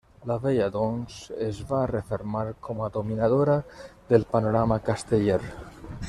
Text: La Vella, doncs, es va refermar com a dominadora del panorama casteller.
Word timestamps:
La 0.29 0.35
Vella, 0.43 0.67
doncs, 0.75 1.17
es 1.47 1.59
va 1.73 1.81
refermar 1.91 2.43
com 2.69 2.81
a 2.85 2.89
dominadora 2.97 3.59
del 4.13 4.25
panorama 4.37 4.79
casteller. 4.89 5.39